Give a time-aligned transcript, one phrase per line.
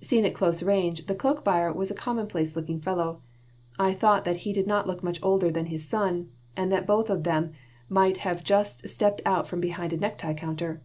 [0.00, 3.20] Seen at close range, the cloak buyer was a commonplace looking fellow.
[3.80, 7.10] I thought that he did not look much older than his son, and that both
[7.10, 7.54] of them
[7.88, 10.80] might have just stepped out from behind a necktie counter.